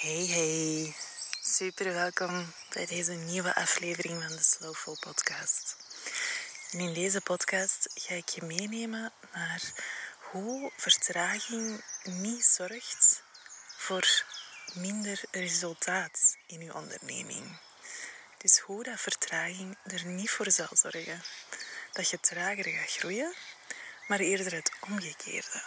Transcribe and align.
Hey 0.00 0.26
hey, 0.26 0.94
super 1.40 1.92
welkom 1.92 2.52
bij 2.72 2.86
deze 2.86 3.12
nieuwe 3.12 3.54
aflevering 3.54 4.22
van 4.22 4.36
de 4.36 4.42
Slowful 4.42 4.96
Podcast. 5.00 5.76
In 6.70 6.92
deze 6.92 7.20
podcast 7.20 7.90
ga 7.94 8.14
ik 8.14 8.28
je 8.28 8.42
meenemen 8.42 9.12
naar 9.32 9.62
hoe 10.30 10.72
vertraging 10.76 11.84
niet 12.04 12.44
zorgt 12.44 13.22
voor 13.76 14.24
minder 14.74 15.22
resultaat 15.30 16.36
in 16.46 16.60
je 16.60 16.74
onderneming. 16.74 17.58
Dus 18.38 18.58
hoe 18.58 18.82
dat 18.82 19.00
vertraging 19.00 19.76
er 19.84 20.06
niet 20.06 20.30
voor 20.30 20.50
zal 20.50 20.68
zorgen 20.72 21.22
dat 21.92 22.10
je 22.10 22.20
trager 22.20 22.64
gaat 22.64 22.90
groeien, 22.90 23.34
maar 24.08 24.20
eerder 24.20 24.52
het 24.52 24.72
omgekeerde. 24.80 25.62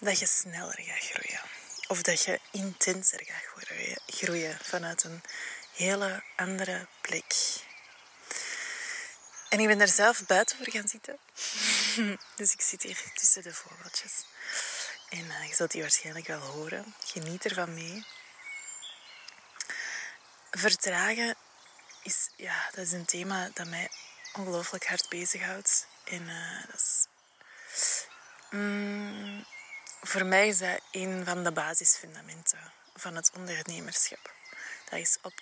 Dat 0.00 0.18
je 0.18 0.26
sneller 0.26 0.80
gaat 0.80 1.04
groeien. 1.10 1.53
Of 1.86 2.02
dat 2.02 2.22
je 2.22 2.40
intenser 2.50 3.20
gaat 3.24 3.82
groeien 4.06 4.58
vanuit 4.62 5.04
een 5.04 5.22
hele 5.72 6.22
andere 6.36 6.86
plek. 7.00 7.34
En 9.48 9.60
ik 9.60 9.66
ben 9.66 9.78
daar 9.78 9.88
zelf 9.88 10.26
buiten 10.26 10.56
voor 10.56 10.70
gaan 10.70 10.88
zitten. 10.88 11.18
Dus 12.36 12.52
ik 12.52 12.60
zit 12.60 12.82
hier 12.82 13.02
tussen 13.14 13.42
de 13.42 13.54
vogeltjes. 13.54 14.24
En 15.08 15.24
uh, 15.24 15.48
je 15.48 15.54
zult 15.54 15.70
die 15.70 15.80
waarschijnlijk 15.80 16.26
wel 16.26 16.40
horen. 16.40 16.94
Geniet 17.04 17.44
ervan 17.44 17.74
mee. 17.74 18.06
Vertragen 20.50 21.36
is, 22.02 22.30
ja, 22.36 22.70
dat 22.74 22.86
is 22.86 22.92
een 22.92 23.04
thema 23.04 23.50
dat 23.54 23.66
mij 23.66 23.88
ongelooflijk 24.32 24.86
hard 24.86 25.08
bezighoudt. 25.08 25.86
En 26.04 26.22
uh, 26.22 26.66
dat 26.66 26.80
is... 26.80 27.06
Mm, 28.50 29.46
voor 30.06 30.26
mij 30.26 30.48
is 30.48 30.58
dat 30.58 30.80
een 30.90 31.24
van 31.24 31.44
de 31.44 31.52
basisfundamenten 31.52 32.72
van 32.94 33.16
het 33.16 33.30
ondernemerschap. 33.36 34.32
Dat 34.90 34.98
is 34.98 35.18
op, 35.22 35.32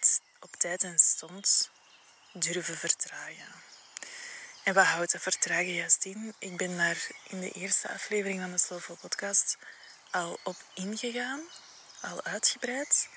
op 0.41 0.57
tijd 0.57 0.83
en 0.83 0.99
stond 0.99 1.71
durven 2.33 2.77
vertragen. 2.77 3.61
En 4.63 4.75
wat 4.75 4.85
houdt 4.85 5.13
dat 5.13 5.23
vertragen 5.23 5.75
juist 5.75 6.05
in? 6.05 6.35
Ik 6.39 6.57
ben 6.57 6.77
daar 6.77 7.07
in 7.29 7.41
de 7.41 7.51
eerste 7.51 7.89
aflevering 7.89 8.41
van 8.41 8.51
de 8.51 8.59
Slowful 8.59 8.97
podcast 8.97 9.57
al 10.11 10.39
op 10.43 10.57
ingegaan, 10.75 11.41
al 12.01 12.23
uitgebreid. 12.23 13.09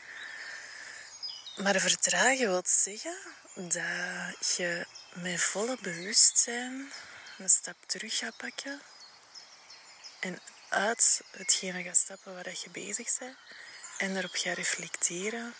Maar 1.55 1.79
vertragen 1.79 2.47
wil 2.47 2.61
zeggen 2.65 3.17
dat 3.53 4.55
je 4.57 4.85
met 5.13 5.41
volle 5.41 5.77
bewustzijn 5.81 6.91
een 7.37 7.49
stap 7.49 7.75
terug 7.85 8.17
gaat 8.17 8.37
pakken 8.37 8.81
en 10.19 10.39
uit 10.75 11.21
hetgene 11.31 11.83
gaat 11.83 11.97
stappen 11.97 12.33
waar 12.35 12.49
je 12.49 12.69
bezig 12.71 13.17
bent 13.17 13.37
en 13.97 14.17
erop 14.17 14.35
gaat 14.35 14.57
reflecteren, 14.57 15.53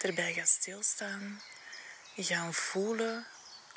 erbij 0.00 0.32
gaat 0.32 0.48
stilstaan, 0.48 1.42
gaan 2.16 2.54
voelen 2.54 3.26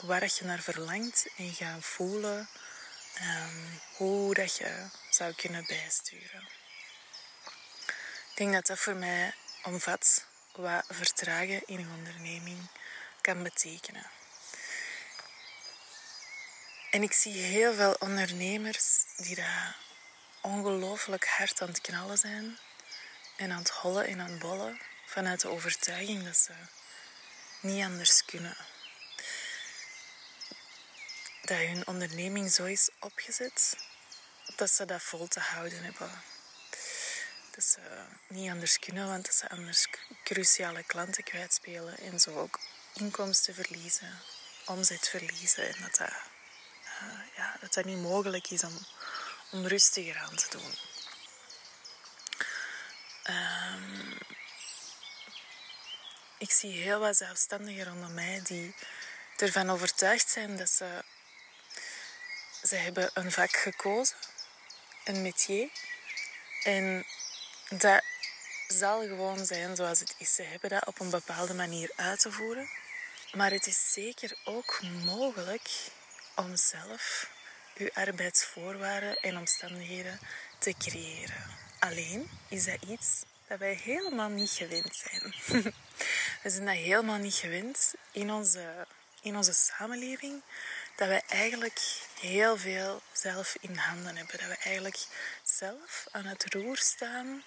waar 0.02 0.24
je 0.24 0.46
naar 0.46 0.60
verlangt 0.60 1.28
en 1.38 1.54
gaan 1.54 1.82
voelen 1.82 2.50
um, 3.22 3.80
hoe 3.96 4.34
dat 4.34 4.58
je 4.58 4.88
zou 5.10 5.34
kunnen 5.34 5.66
bijsturen. 5.66 6.48
Ik 8.30 8.36
denk 8.36 8.54
dat 8.54 8.66
dat 8.66 8.80
voor 8.80 8.96
mij 8.96 9.34
omvat 9.64 10.26
wat 10.52 10.86
vertragen 10.90 11.66
in 11.66 11.80
een 11.80 11.92
onderneming 11.92 12.70
kan 13.22 13.44
betekenen. 13.44 14.12
En 16.92 17.04
ik 17.04 17.14
zie 17.14 17.34
heel 17.34 17.74
veel 17.74 17.96
ondernemers 18.00 19.04
die 19.18 19.36
daar 19.36 19.78
ongelooflijk 20.42 21.28
hard 21.28 21.62
aan 21.62 21.68
het 21.68 21.82
knallen 21.82 22.18
zijn 22.18 22.58
en 23.36 23.52
aan 23.52 23.60
het 23.60 23.70
hollen 23.70 24.08
en 24.08 24.22
aan 24.22 24.30
het 24.30 24.40
bollen 24.40 24.82
vanuit 25.06 25.42
de 25.42 25.50
overtuiging 25.50 26.24
dat 26.24 26.38
ze 26.38 26.54
niet 27.62 27.84
anders 27.84 28.26
kunnen. 28.26 28.58
Dat 31.42 31.58
hun 31.58 31.88
onderneming 31.88 32.52
zo 32.52 32.66
is 32.66 32.90
opgezet 33.00 33.78
dat 34.56 34.72
ze 34.72 34.86
dat 34.86 35.02
vol 35.02 35.28
te 35.28 35.40
houden 35.40 35.84
hebben. 35.84 36.12
Dat 37.52 37.64
ze 37.64 37.80
niet 38.28 38.50
anders 38.50 38.80
kunnen, 38.80 39.08
want 39.08 39.26
dat 39.26 39.36
ze 39.36 39.50
anders 39.50 39.88
cruciale 40.24 40.84
klanten 40.84 41.24
kwijtspelen 41.24 41.98
en 41.98 42.20
zo 42.20 42.36
ook 42.36 42.60
inkomsten 42.94 43.54
verliezen, 43.54 44.20
omzet 44.66 45.10
verliezen 45.10 45.68
en 45.68 45.82
dat 45.82 46.00
uh, 46.00 46.08
ja, 47.36 47.58
dat, 47.62 47.74
dat 47.74 47.86
niet 47.86 48.02
mogelijk 48.02 48.50
is 48.50 48.64
om 48.64 48.86
om 49.52 49.68
rustiger 49.68 50.18
aan 50.18 50.36
te 50.36 50.48
doen. 50.50 50.74
Um, 53.36 54.18
ik 56.38 56.52
zie 56.52 56.72
heel 56.72 57.00
wat 57.00 57.18
zelfstandigen 57.18 57.86
rondom 57.86 58.14
mij 58.14 58.42
die 58.44 58.76
ervan 59.38 59.70
overtuigd 59.70 60.30
zijn 60.30 60.58
dat 60.58 60.70
ze, 60.70 61.04
ze 62.64 62.76
hebben 62.76 63.12
een 63.14 63.32
vak 63.32 63.58
gekozen, 63.58 64.16
een 65.04 65.22
métier. 65.22 65.70
En 66.64 67.06
dat 67.70 68.04
zal 68.68 69.02
gewoon 69.02 69.46
zijn 69.46 69.76
zoals 69.76 70.00
het 70.00 70.16
is. 70.18 70.36
Ze 70.36 70.42
hebben 70.42 70.70
dat 70.70 70.86
op 70.86 71.00
een 71.00 71.10
bepaalde 71.10 71.54
manier 71.54 71.92
uit 71.96 72.20
te 72.20 72.32
voeren. 72.32 72.70
Maar 73.32 73.52
het 73.52 73.68
is 73.68 73.92
zeker 73.92 74.38
ook 74.44 74.80
mogelijk 75.06 75.70
om 76.36 76.56
zelf 76.56 77.30
uw 77.80 77.90
arbeidsvoorwaarden 77.94 79.16
en 79.16 79.38
omstandigheden 79.38 80.20
te 80.58 80.74
creëren. 80.78 81.44
Alleen 81.80 82.30
is 82.48 82.66
dat 82.66 82.84
iets 82.88 83.24
dat 83.48 83.60
wij 83.60 83.74
helemaal 83.74 84.30
niet 84.30 84.50
gewend 84.50 84.96
zijn. 84.96 85.34
we 86.44 86.50
zijn 86.50 86.66
dat 86.66 86.76
helemaal 86.76 87.18
niet 87.18 87.34
gewend 87.34 87.94
in 88.12 88.32
onze, 88.32 88.88
in 89.22 89.36
onze 89.36 89.54
samenleving. 89.54 90.42
Dat 90.96 91.08
wij 91.08 91.22
eigenlijk 91.28 91.82
heel 92.20 92.58
veel 92.58 93.02
zelf 93.12 93.56
in 93.60 93.76
handen 93.76 94.16
hebben. 94.16 94.38
Dat 94.38 94.48
we 94.48 94.58
eigenlijk 94.58 95.06
zelf 95.44 96.08
aan 96.12 96.26
het 96.26 96.54
roer 96.54 96.78
staan 96.78 97.44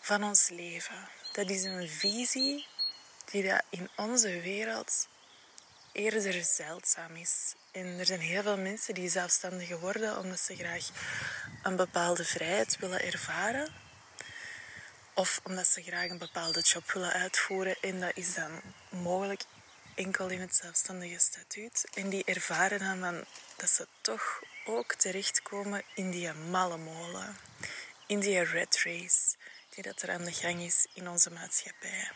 van 0.00 0.24
ons 0.24 0.48
leven. 0.48 1.08
Dat 1.32 1.50
is 1.50 1.62
een 1.62 1.88
visie 1.88 2.66
die 3.30 3.48
dat 3.48 3.62
in 3.70 3.90
onze 3.96 4.40
wereld 4.40 5.08
eerder 5.92 6.44
zeldzaam 6.44 7.16
is. 7.16 7.54
En 7.74 7.98
er 7.98 8.06
zijn 8.06 8.20
heel 8.20 8.42
veel 8.42 8.58
mensen 8.58 8.94
die 8.94 9.08
zelfstandig 9.08 9.78
worden 9.78 10.18
omdat 10.18 10.40
ze 10.40 10.56
graag 10.56 10.88
een 11.62 11.76
bepaalde 11.76 12.24
vrijheid 12.24 12.76
willen 12.78 13.02
ervaren. 13.02 13.74
Of 15.14 15.40
omdat 15.42 15.66
ze 15.66 15.82
graag 15.82 16.10
een 16.10 16.18
bepaalde 16.18 16.60
job 16.60 16.92
willen 16.92 17.12
uitvoeren. 17.12 17.76
En 17.80 18.00
dat 18.00 18.10
is 18.14 18.34
dan 18.34 18.60
mogelijk 18.88 19.44
enkel 19.94 20.28
in 20.28 20.40
het 20.40 20.54
zelfstandige 20.54 21.18
statuut. 21.18 21.86
En 21.94 22.08
die 22.08 22.24
ervaren 22.24 22.78
dan 22.78 22.98
van 22.98 23.24
dat 23.56 23.70
ze 23.70 23.86
toch 24.00 24.42
ook 24.64 24.94
terechtkomen 24.94 25.82
in 25.94 26.10
die 26.10 26.32
malle 26.32 26.76
molen. 26.76 27.36
In 28.06 28.20
die 28.20 28.42
red 28.42 28.80
race 28.82 29.36
die 29.68 29.82
dat 29.82 30.02
er 30.02 30.10
aan 30.10 30.24
de 30.24 30.32
gang 30.32 30.60
is 30.60 30.86
in 30.92 31.08
onze 31.08 31.30
maatschappij. 31.30 32.10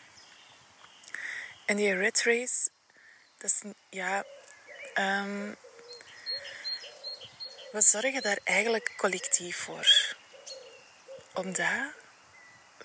En 1.65 1.75
die 1.75 1.93
red 1.93 2.21
race, 2.23 2.69
dat 3.37 3.51
is, 3.51 3.61
ja, 3.89 4.23
Um, 4.95 5.55
we 7.71 7.81
zorgen 7.81 8.21
daar 8.21 8.39
eigenlijk 8.43 8.93
collectief 8.97 9.57
voor. 9.57 10.15
Omdat 11.33 11.93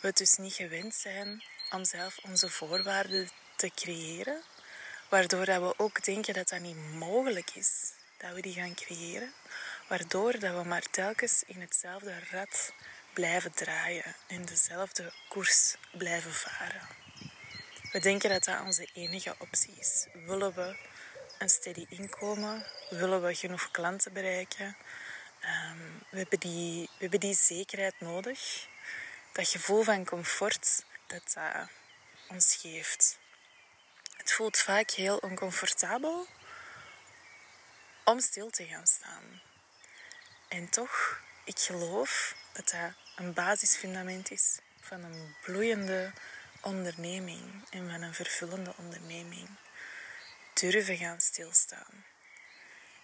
we 0.00 0.12
dus 0.12 0.37
niet 0.37 0.54
gewend 0.54 0.94
zijn 0.94 1.43
om 1.70 1.84
zelf 1.84 2.19
onze 2.22 2.48
voorwaarden 2.48 3.28
te 3.56 3.70
creëren. 3.75 4.43
Waardoor 5.09 5.44
dat 5.44 5.60
we 5.60 5.75
ook 5.76 6.04
denken 6.04 6.34
dat 6.34 6.48
dat 6.48 6.60
niet 6.60 6.93
mogelijk 6.93 7.50
is 7.54 7.93
dat 8.16 8.32
we 8.32 8.41
die 8.41 8.53
gaan 8.54 8.75
creëren. 8.75 9.32
Waardoor 9.88 10.38
dat 10.38 10.56
we 10.56 10.69
maar 10.69 10.91
telkens 10.91 11.43
in 11.47 11.60
hetzelfde 11.60 12.14
rad 12.31 12.72
blijven 13.12 13.53
draaien 13.53 14.16
en 14.26 14.44
dezelfde 14.44 15.12
koers 15.28 15.76
blijven 15.93 16.34
varen. 16.34 16.88
We 17.93 18.00
denken 18.00 18.31
dat 18.31 18.44
dat 18.44 18.61
onze 18.61 18.88
enige 18.93 19.34
optie 19.38 19.75
is. 19.78 20.06
Willen 20.12 20.55
we 20.55 20.76
een 21.38 21.48
steady 21.48 21.86
inkomen? 21.88 22.66
Willen 22.90 23.22
we 23.22 23.34
genoeg 23.34 23.70
klanten 23.70 24.12
bereiken? 24.12 24.76
Ehm, 25.40 25.78
we, 26.10 26.19
hebben 26.19 26.40
die, 26.40 26.82
we 26.82 26.98
hebben 26.98 27.20
die 27.20 27.34
zekerheid 27.34 28.00
nodig. 28.00 28.69
Dat 29.32 29.48
gevoel 29.48 29.82
van 29.82 30.04
comfort 30.04 30.84
dat 31.06 31.32
dat 31.34 31.69
ons 32.28 32.54
geeft. 32.54 33.19
Het 34.16 34.32
voelt 34.32 34.58
vaak 34.58 34.90
heel 34.90 35.16
oncomfortabel 35.16 36.26
om 38.04 38.20
stil 38.20 38.50
te 38.50 38.66
gaan 38.66 38.87
staan. 38.87 39.40
En 40.48 40.69
toch, 40.69 41.20
ik 41.44 41.58
geloof 41.58 42.37
dat 42.52 42.70
dat 42.70 42.92
een 43.16 43.32
basisfundament 43.32 44.30
is 44.30 44.58
van 44.80 45.02
een 45.02 45.37
bloeiende 45.42 46.12
onderneming 46.60 47.64
en 47.70 47.90
van 47.90 48.02
een 48.02 48.14
vervullende 48.14 48.75
onderneming 48.76 49.48
durven 50.54 50.96
gaan 50.96 51.20
stilstaan. 51.20 52.04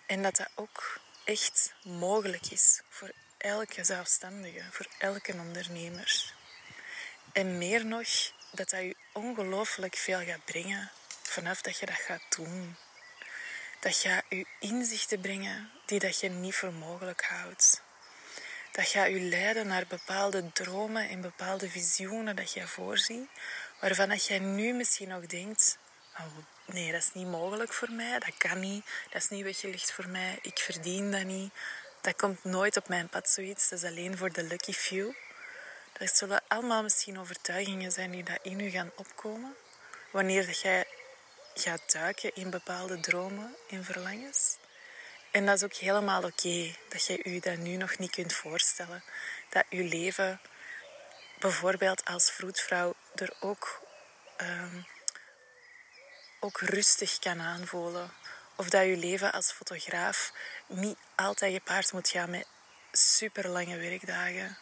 En 0.07 0.23
dat 0.23 0.37
dat 0.37 0.51
ook 0.55 1.01
echt 1.25 1.75
mogelijk 1.83 2.51
is 2.51 2.83
voor 2.89 3.11
elke 3.37 3.85
zelfstandige, 3.85 4.63
voor 4.71 4.87
elke 4.99 5.33
ondernemer. 5.33 6.35
En 7.33 7.59
meer 7.59 7.87
nog, 7.87 8.09
dat 8.53 8.71
dat 8.71 8.81
je 8.81 8.97
ongelooflijk 9.13 9.97
veel 9.97 10.25
gaat 10.25 10.45
brengen 10.45 10.91
vanaf 11.23 11.61
dat 11.61 11.79
je 11.79 11.87
dat 11.87 12.01
gaat 12.01 12.37
doen. 12.37 12.77
Dat 13.81 13.97
gaat 13.97 14.25
je 14.29 14.47
inzichten 14.59 15.21
brengen 15.21 15.71
die 15.87 15.99
dat 15.99 16.21
je 16.21 16.29
niet 16.29 16.55
voor 16.55 16.73
mogelijk 16.73 17.25
houdt. 17.25 17.83
Dat 18.73 18.87
gaat 18.87 19.09
je 19.09 19.21
leiden 19.21 19.67
naar 19.67 19.87
bepaalde 19.87 20.53
dromen 20.53 21.09
en 21.09 21.21
bepaalde 21.21 21.71
visioenen 21.71 22.37
dat 22.37 22.53
je 22.53 22.67
voorziet, 22.67 23.29
waarvan 23.81 24.09
dat 24.09 24.27
jij 24.27 24.39
nu 24.39 24.73
misschien 24.73 25.09
nog 25.09 25.27
denkt, 25.27 25.79
nee, 26.65 26.93
dat 26.93 27.01
is 27.01 27.13
niet 27.13 27.27
mogelijk 27.27 27.73
voor 27.73 27.91
mij, 27.91 28.19
dat 28.19 28.37
kan 28.39 28.61
niet, 28.61 28.85
dat 29.11 29.23
is 29.23 29.29
niet 29.29 29.45
weggelegd 29.45 29.93
voor 29.93 30.09
mij, 30.09 30.39
ik 30.43 30.59
verdien 30.59 31.11
dat 31.11 31.25
niet, 31.25 31.53
dat 32.01 32.17
komt 32.17 32.45
nooit 32.45 32.77
op 32.77 32.89
mijn 32.89 33.09
pad 33.09 33.29
zoiets, 33.29 33.69
dat 33.69 33.83
is 33.83 33.89
alleen 33.91 34.17
voor 34.17 34.33
de 34.33 34.43
lucky 34.43 34.73
few. 34.73 35.13
Er 35.93 36.09
zullen 36.09 36.43
allemaal 36.49 36.83
misschien 36.83 37.19
overtuigingen 37.19 37.93
zijn 37.93 38.11
die 38.11 38.25
dat 38.25 38.39
in 38.43 38.61
u 38.61 38.71
gaan 38.71 38.93
opkomen, 38.97 39.55
wanneer 40.11 40.47
dat 40.47 40.61
jij 40.61 40.87
gaat 41.55 41.93
duiken 41.93 42.35
in 42.35 42.51
bepaalde 42.51 43.01
dromen 43.01 43.57
en 43.69 43.85
verlangens. 43.85 44.57
En 45.31 45.47
dat 45.47 45.57
is 45.57 45.65
ook 45.65 45.75
helemaal 45.75 46.23
oké 46.23 46.75
dat 46.89 47.07
je 47.07 47.31
je 47.31 47.41
dat 47.41 47.57
nu 47.57 47.77
nog 47.77 47.99
niet 47.99 48.11
kunt 48.11 48.33
voorstellen. 48.33 49.03
Dat 49.49 49.65
je 49.69 49.83
leven 49.83 50.41
bijvoorbeeld 51.39 52.05
als 52.05 52.31
vroedvrouw 52.31 52.95
er 53.15 53.33
ook, 53.41 53.81
um, 54.41 54.87
ook 56.41 56.61
rustig 56.61 57.19
kan 57.19 57.41
aanvoelen. 57.41 58.13
Of 58.57 58.69
dat 58.69 58.85
je 58.85 58.97
leven 58.97 59.33
als 59.33 59.53
fotograaf 59.53 60.33
niet 60.67 60.99
altijd 61.15 61.55
gepaard 61.55 61.93
moet 61.93 62.09
gaan 62.09 62.31
met 62.31 62.47
super 62.93 63.49
lange 63.49 63.77
werkdagen. 63.77 64.59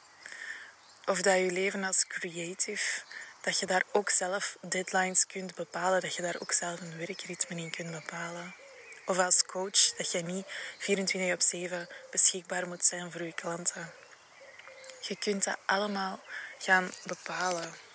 Of 1.06 1.22
dat 1.22 1.38
je 1.38 1.50
leven 1.52 1.84
als 1.84 2.06
creative, 2.06 3.02
dat 3.40 3.58
je 3.58 3.66
daar 3.66 3.84
ook 3.92 4.10
zelf 4.10 4.56
deadlines 4.60 5.26
kunt 5.26 5.54
bepalen, 5.54 6.00
dat 6.00 6.14
je 6.14 6.22
daar 6.22 6.36
ook 6.38 6.52
zelf 6.52 6.80
een 6.80 6.96
werkritme 6.96 7.56
in 7.56 7.70
kunt 7.70 7.90
bepalen. 7.90 8.54
Of 9.06 9.18
als 9.18 9.44
coach, 9.44 9.96
dat 9.96 10.12
je 10.12 10.22
niet 10.22 10.46
24 10.78 11.32
op 11.32 11.40
7 11.40 11.88
beschikbaar 12.10 12.68
moet 12.68 12.84
zijn 12.84 13.12
voor 13.12 13.22
je 13.22 13.32
klanten. 13.32 13.92
Je 15.00 15.16
kunt 15.16 15.44
dat 15.44 15.58
allemaal 15.66 16.20
gaan 16.58 16.90
bepalen. 17.04 17.87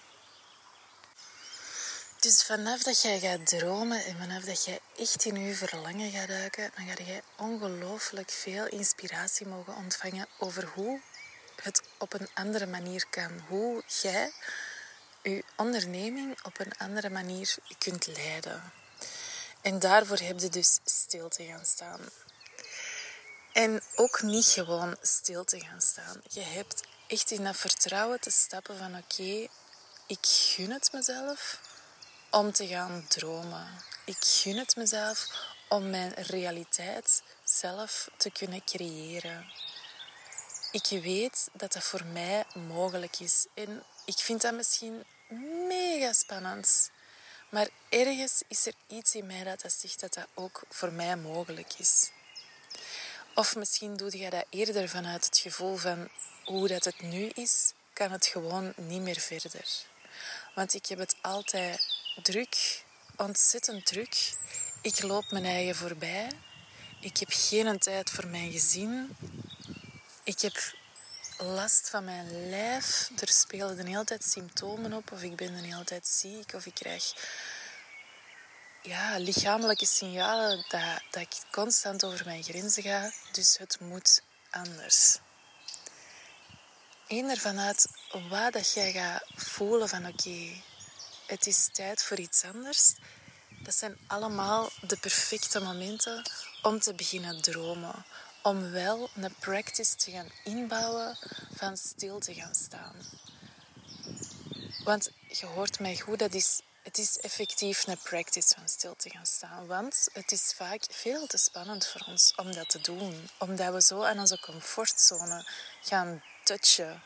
Dus 2.23 2.43
vanaf 2.43 2.83
dat 2.83 3.01
jij 3.01 3.19
gaat 3.19 3.47
dromen 3.47 4.05
en 4.05 4.17
vanaf 4.17 4.43
dat 4.43 4.65
jij 4.65 4.79
echt 4.97 5.25
in 5.25 5.39
je 5.39 5.55
verlangen 5.55 6.11
gaat 6.11 6.27
duiken, 6.27 6.71
dan 6.75 6.85
ga 6.87 7.03
je 7.03 7.23
ongelooflijk 7.37 8.31
veel 8.31 8.67
inspiratie 8.67 9.47
mogen 9.47 9.75
ontvangen 9.75 10.27
over 10.39 10.65
hoe 10.73 11.01
het 11.61 11.81
op 11.97 12.13
een 12.13 12.27
andere 12.33 12.65
manier 12.65 13.05
kan. 13.09 13.41
Hoe 13.47 13.83
jij 14.01 14.31
je 15.23 15.43
onderneming 15.55 16.43
op 16.43 16.59
een 16.59 16.77
andere 16.77 17.09
manier 17.09 17.55
kunt 17.77 18.07
leiden. 18.07 18.71
En 19.61 19.79
daarvoor 19.79 20.17
heb 20.17 20.39
je 20.39 20.49
dus 20.49 20.79
stil 20.83 21.29
te 21.29 21.45
gaan 21.45 21.65
staan. 21.65 21.99
En 23.51 23.81
ook 23.95 24.21
niet 24.21 24.45
gewoon 24.45 24.97
stil 25.01 25.43
te 25.43 25.59
gaan 25.59 25.81
staan. 25.81 26.21
Je 26.29 26.41
hebt 26.41 26.83
echt 27.07 27.31
in 27.31 27.43
dat 27.43 27.57
vertrouwen 27.57 28.19
te 28.19 28.31
stappen 28.31 28.77
van 28.77 28.97
oké, 28.97 29.47
ik 30.07 30.19
gun 30.21 30.71
het 30.71 30.91
mezelf 30.91 31.59
om 32.33 32.51
te 32.51 32.67
gaan 32.67 33.05
dromen. 33.07 33.67
Ik 34.05 34.17
gun 34.19 34.57
het 34.57 34.75
mezelf 34.75 35.27
om 35.67 35.89
mijn 35.89 36.13
realiteit 36.13 37.23
zelf 37.43 38.09
te 38.17 38.31
kunnen 38.31 38.63
creëren. 38.63 39.51
Ik 40.71 41.01
weet 41.01 41.49
dat 41.53 41.73
dat 41.73 41.83
voor 41.83 42.05
mij 42.05 42.45
mogelijk 42.67 43.19
is. 43.19 43.45
En 43.53 43.83
ik 44.05 44.17
vind 44.17 44.41
dat 44.41 44.53
misschien 44.53 45.03
mega 45.67 46.13
spannend. 46.13 46.91
Maar 47.49 47.67
ergens 47.89 48.41
is 48.47 48.65
er 48.65 48.73
iets 48.87 49.15
in 49.15 49.25
mij 49.25 49.43
dat, 49.43 49.61
dat 49.61 49.73
zegt 49.73 49.99
dat 49.99 50.13
dat 50.13 50.27
ook 50.33 50.63
voor 50.69 50.91
mij 50.91 51.15
mogelijk 51.15 51.73
is. 51.77 52.11
Of 53.35 53.55
misschien 53.55 53.95
doe 53.95 54.17
je 54.17 54.29
dat 54.29 54.45
eerder 54.49 54.89
vanuit 54.89 55.25
het 55.25 55.37
gevoel 55.37 55.75
van 55.75 56.09
hoe 56.45 56.67
dat 56.67 56.83
het 56.83 57.01
nu 57.01 57.27
is, 57.27 57.73
kan 57.93 58.11
het 58.11 58.25
gewoon 58.25 58.73
niet 58.75 59.01
meer 59.01 59.19
verder. 59.19 59.67
Want 60.55 60.73
ik 60.73 60.85
heb 60.85 60.99
het 60.99 61.15
altijd 61.21 62.01
druk, 62.21 62.83
ontzettend 63.15 63.85
druk. 63.85 64.33
Ik 64.81 65.01
loop 65.01 65.31
mijn 65.31 65.45
eigen 65.45 65.75
voorbij. 65.75 66.31
Ik 66.99 67.17
heb 67.17 67.29
geen 67.31 67.79
tijd 67.79 68.09
voor 68.09 68.27
mijn 68.27 68.51
gezin. 68.51 69.17
Ik 70.23 70.39
heb 70.39 70.73
last 71.37 71.89
van 71.89 72.03
mijn 72.03 72.49
lijf. 72.49 73.09
Er 73.19 73.27
spelen 73.27 73.75
de 73.75 73.83
hele 73.83 74.03
tijd 74.03 74.23
symptomen 74.23 74.93
op. 74.93 75.11
Of 75.11 75.21
ik 75.21 75.35
ben 75.35 75.55
de 75.55 75.67
hele 75.67 75.83
tijd 75.83 76.07
ziek. 76.07 76.53
Of 76.53 76.65
ik 76.65 76.73
krijg 76.73 77.13
ja, 78.81 79.17
lichamelijke 79.17 79.85
signalen 79.85 80.65
dat, 80.69 81.01
dat 81.11 81.21
ik 81.21 81.33
constant 81.51 82.03
over 82.03 82.25
mijn 82.25 82.43
grenzen 82.43 82.83
ga. 82.83 83.11
Dus 83.31 83.57
het 83.57 83.79
moet 83.79 84.21
anders. 84.49 85.17
Eén 87.07 87.29
ervan 87.29 87.59
uit 87.59 87.87
wat 88.29 88.53
dat 88.53 88.73
jij 88.73 88.91
gaat 88.91 89.23
voelen 89.35 89.89
van 89.89 90.07
oké, 90.07 90.61
het 91.33 91.47
is 91.47 91.69
tijd 91.71 92.03
voor 92.03 92.19
iets 92.19 92.43
anders. 92.43 92.95
Dat 93.63 93.75
zijn 93.75 93.97
allemaal 94.07 94.69
de 94.81 94.97
perfecte 94.97 95.59
momenten 95.59 96.23
om 96.61 96.79
te 96.79 96.93
beginnen 96.93 97.41
dromen 97.41 98.05
om 98.41 98.71
wel 98.71 99.09
een 99.15 99.35
practice 99.39 99.95
te 99.95 100.11
gaan 100.11 100.31
inbouwen 100.43 101.17
van 101.55 101.77
stil 101.77 102.19
te 102.19 102.33
gaan 102.33 102.55
staan. 102.55 102.95
Want 104.83 105.11
je 105.27 105.45
hoort 105.45 105.79
mij 105.79 105.97
goed, 105.97 106.19
dat 106.19 106.33
is, 106.33 106.61
het 106.83 106.97
is 106.97 107.17
effectief 107.17 107.87
een 107.87 107.97
practice 108.03 108.55
van 108.57 108.67
stil 108.67 108.95
te 108.95 109.09
gaan 109.09 109.25
staan. 109.25 109.67
Want 109.67 110.07
het 110.13 110.31
is 110.31 110.53
vaak 110.55 110.85
veel 110.89 111.27
te 111.27 111.37
spannend 111.37 111.87
voor 111.87 112.01
ons 112.07 112.33
om 112.35 112.51
dat 112.51 112.69
te 112.69 112.81
doen. 112.81 113.29
Omdat 113.37 113.73
we 113.73 113.81
zo 113.81 114.03
aan 114.03 114.19
onze 114.19 114.39
comfortzone 114.39 115.45
gaan 115.81 116.23
touchen. 116.43 117.03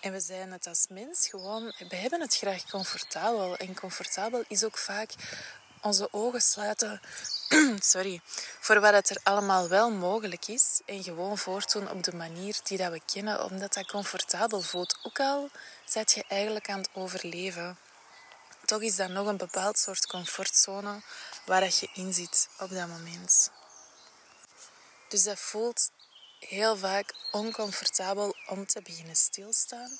En 0.00 0.12
we 0.12 0.20
zijn 0.20 0.52
het 0.52 0.66
als 0.66 0.86
mens 0.88 1.28
gewoon, 1.28 1.72
we 1.88 1.96
hebben 1.96 2.20
het 2.20 2.36
graag 2.36 2.70
comfortabel. 2.70 3.56
En 3.56 3.74
comfortabel 3.74 4.44
is 4.48 4.64
ook 4.64 4.78
vaak 4.78 5.14
onze 5.80 6.08
ogen 6.10 6.40
sluiten 6.40 7.00
sorry, 7.80 8.20
voor 8.60 8.80
wat 8.80 8.92
het 8.92 9.10
er 9.10 9.20
allemaal 9.22 9.68
wel 9.68 9.90
mogelijk 9.90 10.46
is 10.46 10.80
en 10.86 11.02
gewoon 11.02 11.38
voortdoen 11.38 11.90
op 11.90 12.02
de 12.02 12.14
manier 12.14 12.60
die 12.62 12.78
dat 12.78 12.92
we 12.92 13.00
kennen, 13.12 13.44
omdat 13.44 13.74
dat 13.74 13.86
comfortabel 13.86 14.62
voelt. 14.62 14.98
Ook 15.02 15.20
al 15.20 15.50
zet 15.84 16.12
je 16.12 16.24
eigenlijk 16.28 16.68
aan 16.68 16.78
het 16.78 16.90
overleven. 16.92 17.78
Toch 18.64 18.82
is 18.82 18.96
dat 18.96 19.08
nog 19.08 19.26
een 19.26 19.36
bepaald 19.36 19.78
soort 19.78 20.06
comfortzone 20.06 21.00
waar 21.46 21.60
dat 21.60 21.78
je 21.78 21.88
in 21.94 22.12
zit 22.12 22.48
op 22.58 22.70
dat 22.70 22.88
moment. 22.88 23.50
Dus 25.08 25.22
dat 25.22 25.38
voelt 25.38 25.90
heel 26.40 26.76
vaak 26.76 27.14
oncomfortabel 27.32 28.36
om 28.46 28.66
te 28.66 28.82
beginnen 28.82 29.16
stilstaan. 29.16 29.98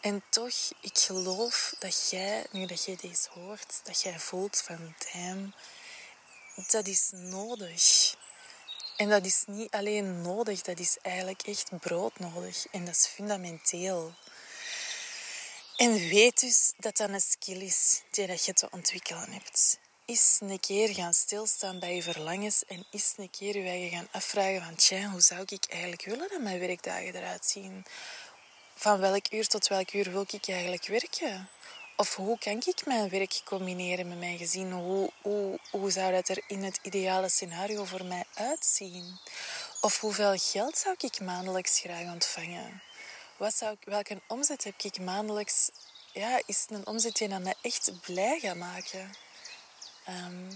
En 0.00 0.22
toch, 0.28 0.54
ik 0.80 0.98
geloof 0.98 1.74
dat 1.78 2.10
jij, 2.10 2.46
nu 2.50 2.66
dat 2.66 2.84
jij 2.84 2.96
deze 3.00 3.28
hoort, 3.30 3.80
dat 3.84 4.02
jij 4.02 4.18
voelt 4.18 4.56
van 4.56 4.94
damn, 5.12 5.54
dat 6.66 6.86
is 6.86 7.10
nodig. 7.10 8.14
En 8.96 9.08
dat 9.08 9.24
is 9.24 9.42
niet 9.46 9.70
alleen 9.70 10.22
nodig, 10.22 10.62
dat 10.62 10.78
is 10.78 10.96
eigenlijk 11.02 11.42
echt 11.42 11.78
broodnodig. 11.78 12.66
En 12.70 12.84
dat 12.84 12.94
is 12.94 13.06
fundamenteel. 13.06 14.14
En 15.76 15.92
weet 15.92 16.40
dus 16.40 16.72
dat 16.76 16.96
dat 16.96 17.08
een 17.08 17.20
skill 17.20 17.60
is 17.60 18.02
die 18.10 18.26
dat 18.26 18.44
je 18.44 18.52
te 18.52 18.70
ontwikkelen 18.70 19.32
hebt. 19.32 19.78
Is 20.08 20.38
een 20.40 20.60
keer 20.60 20.94
gaan 20.94 21.14
stilstaan 21.14 21.78
bij 21.78 21.94
je 21.94 22.02
verlangens 22.02 22.64
en 22.64 22.86
is 22.90 23.12
een 23.16 23.30
keer 23.30 23.56
je 23.56 23.88
gaan 23.88 24.08
afvragen 24.10 24.62
van 24.64 24.74
tja, 24.74 25.10
hoe 25.10 25.20
zou 25.20 25.42
ik 25.46 25.64
eigenlijk 25.68 26.04
willen 26.04 26.28
dat 26.28 26.40
mijn 26.40 26.58
werkdagen 26.58 27.14
eruit 27.14 27.44
zien? 27.44 27.84
Van 28.74 28.98
welk 29.00 29.32
uur 29.32 29.46
tot 29.46 29.66
welk 29.66 29.92
uur 29.92 30.10
wil 30.10 30.24
ik 30.30 30.48
eigenlijk 30.48 30.86
werken? 30.86 31.48
Of 31.96 32.14
hoe 32.14 32.38
kan 32.38 32.62
ik 32.66 32.86
mijn 32.86 33.08
werk 33.08 33.40
combineren 33.44 34.08
met 34.08 34.18
mijn 34.18 34.38
gezin? 34.38 34.72
Hoe, 34.72 35.10
hoe, 35.22 35.58
hoe 35.70 35.90
zou 35.90 36.12
dat 36.12 36.28
er 36.28 36.42
in 36.46 36.62
het 36.62 36.78
ideale 36.82 37.28
scenario 37.28 37.84
voor 37.84 38.04
mij 38.04 38.24
uitzien? 38.34 39.18
Of 39.80 40.00
hoeveel 40.00 40.36
geld 40.36 40.78
zou 40.78 40.94
ik 40.98 41.20
maandelijks 41.20 41.78
graag 41.78 42.12
ontvangen? 42.12 42.82
Wat 43.36 43.54
zou 43.54 43.76
welke 43.84 44.20
omzet 44.26 44.64
heb 44.64 44.82
ik 44.82 44.98
maandelijks? 44.98 45.70
Ja, 46.12 46.40
is 46.46 46.60
het 46.60 46.70
een 46.70 46.86
omzet 46.86 47.16
die 47.16 47.28
mij 47.28 47.54
echt 47.62 47.90
blij 48.00 48.38
gaat 48.38 48.56
maken? 48.56 49.26
Ehm, 50.08 50.52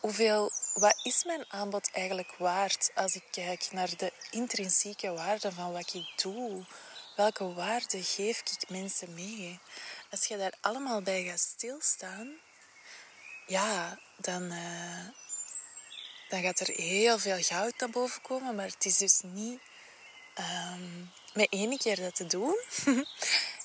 hoeveel, 0.00 0.52
wat 0.74 1.00
is 1.02 1.24
mijn 1.24 1.44
aanbod 1.48 1.90
eigenlijk 1.92 2.34
waard 2.36 2.90
als 2.94 3.14
ik 3.14 3.22
kijk 3.30 3.68
naar 3.70 3.96
de 3.96 4.12
intrinsieke 4.30 5.12
waarde 5.12 5.52
van 5.52 5.72
wat 5.72 5.94
ik 5.94 6.12
doe? 6.22 6.64
Welke 7.16 7.54
waarde 7.54 8.02
geef 8.02 8.40
ik 8.40 8.68
mensen 8.68 9.14
mee? 9.14 9.60
Als 10.10 10.24
je 10.24 10.36
daar 10.36 10.52
allemaal 10.60 11.02
bij 11.02 11.24
gaat 11.24 11.40
stilstaan, 11.40 12.36
ja, 13.46 13.98
dan, 14.16 14.42
uh, 14.42 15.08
dan 16.28 16.42
gaat 16.42 16.60
er 16.60 16.74
heel 16.74 17.18
veel 17.18 17.42
goud 17.42 17.78
naar 17.78 17.90
boven 17.90 18.22
komen. 18.22 18.54
Maar 18.54 18.66
het 18.66 18.84
is 18.84 18.96
dus 18.96 19.20
niet 19.24 19.60
um, 20.38 21.10
met 21.32 21.48
één 21.50 21.78
keer 21.78 21.96
dat 21.96 22.14
te 22.14 22.26
doen. 22.26 22.58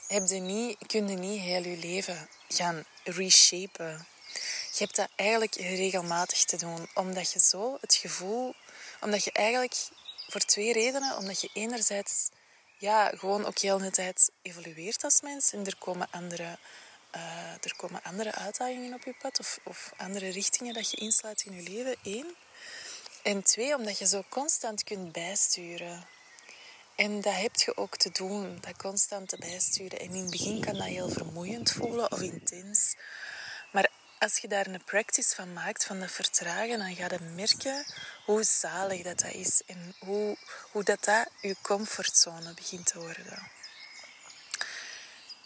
heb 0.08 0.28
je 0.28 0.40
niet, 0.40 0.78
kun 0.88 1.08
je 1.08 1.18
niet 1.18 1.42
heel 1.42 1.64
je 1.64 1.78
leven 1.78 2.30
gaan 2.48 2.86
reshapen. 3.04 4.08
Je 4.76 4.84
hebt 4.84 4.96
dat 4.96 5.10
eigenlijk 5.16 5.56
regelmatig 5.56 6.44
te 6.44 6.58
doen, 6.58 6.88
omdat 6.94 7.32
je 7.32 7.40
zo 7.40 7.78
het 7.82 7.96
gevoel, 7.96 8.56
omdat 9.02 9.24
je 9.24 9.32
eigenlijk 9.32 9.76
voor 10.28 10.42
twee 10.42 10.74
redenen, 10.74 11.18
omdat 11.18 11.42
je 11.42 11.50
enerzijds 11.54 12.30
ja, 12.78 13.10
gewoon 13.10 13.46
ook 13.46 13.60
heel 13.60 13.78
de 13.78 13.92
tijd 13.92 14.32
evolueert 14.42 15.04
als 15.04 15.22
mens 15.22 15.52
en 15.52 15.66
er 15.66 15.78
komen 15.78 16.08
andere, 16.12 16.58
uh, 17.16 17.52
er 17.52 17.76
komen 17.76 18.04
andere 18.04 18.32
uitdagingen 18.32 18.94
op 18.94 19.04
je 19.04 19.16
pad 19.22 19.40
of, 19.40 19.60
of 19.64 19.92
andere 19.98 20.30
richtingen 20.30 20.74
dat 20.74 20.92
je 20.92 20.98
inslaat 20.98 21.42
in 21.42 21.56
je 21.56 21.70
leven, 21.70 21.96
één. 22.04 22.36
En 23.24 23.44
twee, 23.44 23.76
omdat 23.76 23.98
je 23.98 24.08
zo 24.08 24.24
constant 24.30 24.84
kunt 24.84 25.12
bijsturen. 25.12 26.08
En 26.96 27.22
dat 27.22 27.36
heb 27.36 27.56
je 27.56 27.78
ook 27.78 27.98
te 27.98 28.10
doen, 28.12 28.58
dat 28.62 28.76
constante 28.78 29.38
bijsturen. 29.38 30.00
En 30.00 30.10
in 30.10 30.22
het 30.22 30.32
begin 30.32 30.62
kan 30.62 30.74
dat 30.74 30.88
heel 30.88 31.10
vermoeiend 31.10 31.72
voelen 31.72 32.12
of 32.12 32.22
intens. 32.22 32.96
Als 34.24 34.38
je 34.38 34.48
daar 34.48 34.68
een 34.68 34.84
practice 34.84 35.36
van 35.36 35.54
maakt, 35.54 35.86
van 35.86 36.00
dat 36.00 36.12
vertragen, 36.12 36.78
dan 36.78 36.96
ga 36.96 37.08
je 37.10 37.20
merken 37.36 37.86
hoe 38.26 38.44
zalig 38.44 39.02
dat, 39.04 39.20
dat 39.20 39.32
is. 39.32 39.62
En 39.66 39.96
hoe, 40.00 40.38
hoe 40.72 40.84
dat, 40.84 41.04
dat 41.04 41.30
je 41.42 41.56
comfortzone 41.62 42.54
begint 42.54 42.86
te 42.86 43.00
worden. 43.00 43.52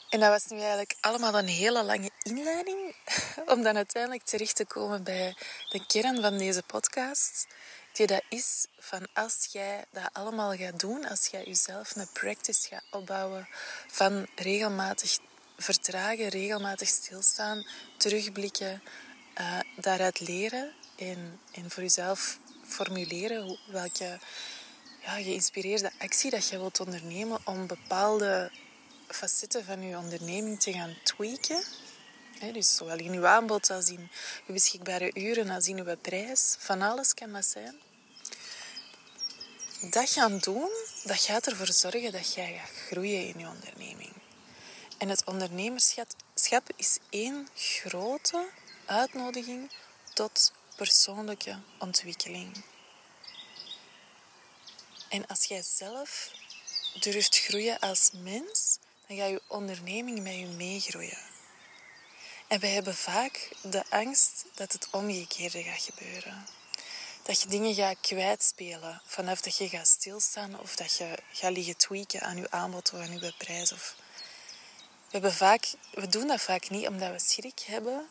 En 0.09 0.19
dat 0.19 0.29
was 0.29 0.45
nu 0.45 0.59
eigenlijk 0.59 0.95
allemaal 0.99 1.37
een 1.37 1.47
hele 1.47 1.83
lange 1.83 2.09
inleiding 2.21 2.95
om 3.53 3.63
dan 3.63 3.75
uiteindelijk 3.75 4.23
terecht 4.23 4.55
te 4.55 4.65
komen 4.65 5.03
bij 5.03 5.35
de 5.69 5.85
kern 5.85 6.21
van 6.21 6.37
deze 6.37 6.63
podcast 6.63 7.47
die 7.91 8.07
dat 8.07 8.23
is 8.29 8.67
van 8.79 9.07
als 9.13 9.47
jij 9.51 9.85
dat 9.91 10.09
allemaal 10.13 10.55
gaat 10.55 10.79
doen, 10.79 11.07
als 11.07 11.27
jij 11.27 11.43
jezelf 11.43 11.95
een 11.95 12.11
practice 12.13 12.67
gaat 12.67 12.83
opbouwen 12.91 13.47
van 13.87 14.27
regelmatig 14.35 15.17
vertragen, 15.57 16.27
regelmatig 16.27 16.87
stilstaan, 16.87 17.65
terugblikken, 17.97 18.81
uh, 19.39 19.59
daaruit 19.75 20.19
leren 20.19 20.73
en, 20.95 21.39
en 21.51 21.71
voor 21.71 21.83
jezelf 21.83 22.39
formuleren 22.65 23.59
welke 23.71 24.19
ja, 25.01 25.11
geïnspireerde 25.11 25.91
actie 25.99 26.31
dat 26.31 26.47
je 26.47 26.57
wilt 26.57 26.79
ondernemen 26.79 27.39
om 27.43 27.67
bepaalde 27.67 28.51
facetten 29.07 29.65
van 29.65 29.81
je 29.81 29.97
onderneming 29.97 30.59
te 30.59 30.73
gaan 30.73 30.97
tweaken. 31.03 31.63
dus 32.53 32.75
zowel 32.75 32.97
in 32.97 33.13
uw 33.13 33.25
aanbod 33.25 33.69
als 33.69 33.89
in 33.89 34.09
uw 34.47 34.53
beschikbare 34.53 35.11
uren 35.13 35.49
als 35.49 35.67
in 35.67 35.87
uw 35.87 35.95
prijs. 35.95 36.55
Van 36.59 36.81
alles 36.81 37.13
kan 37.13 37.31
dat 37.31 37.45
zijn 37.45 37.75
dat 39.81 40.09
gaan 40.09 40.37
doen, 40.37 40.69
dat 41.03 41.19
gaat 41.19 41.47
ervoor 41.47 41.73
zorgen 41.73 42.11
dat 42.11 42.33
jij 42.33 42.59
gaat 42.59 42.75
groeien 42.87 43.27
in 43.27 43.39
je 43.39 43.47
onderneming. 43.47 44.16
En 44.97 45.09
het 45.09 45.23
ondernemerschap 45.23 46.69
is 46.75 46.97
één 47.09 47.47
grote 47.55 48.49
uitnodiging 48.85 49.71
tot 50.13 50.51
persoonlijke 50.75 51.59
ontwikkeling. 51.79 52.63
En 55.09 55.27
als 55.27 55.43
jij 55.43 55.61
zelf 55.61 56.31
durft 56.99 57.37
groeien 57.37 57.79
als 57.79 58.11
mens, 58.13 58.79
dan 59.07 59.17
gaat 59.17 59.29
je 59.29 59.41
onderneming 59.47 60.19
met 60.19 60.35
je 60.35 60.47
meegroeien. 60.47 61.19
En 62.47 62.59
wij 62.59 62.69
hebben 62.69 62.95
vaak 62.95 63.49
de 63.61 63.83
angst 63.89 64.45
dat 64.55 64.71
het 64.71 64.87
omgekeerde 64.91 65.63
gaat 65.63 65.81
gebeuren 65.81 66.45
dat 67.27 67.41
je 67.41 67.47
dingen 67.47 67.73
gaat 67.73 67.97
kwijtspelen. 68.01 69.01
Vanaf 69.05 69.41
dat 69.41 69.57
je 69.57 69.69
gaat 69.69 69.87
stilstaan 69.87 70.59
of 70.59 70.75
dat 70.75 70.97
je 70.97 71.17
gaat 71.31 71.51
liggen 71.51 71.77
tweaken 71.77 72.21
aan 72.21 72.37
je 72.37 72.51
aanbod 72.51 72.93
of 72.93 72.99
aan 72.99 73.19
je 73.19 73.33
prijs. 73.37 73.71
Of... 73.71 73.95
We, 75.11 75.31
vaak, 75.31 75.73
we 75.93 76.07
doen 76.07 76.27
dat 76.27 76.41
vaak 76.41 76.69
niet 76.69 76.87
omdat 76.87 77.11
we 77.11 77.19
schrik 77.19 77.59
hebben 77.59 78.09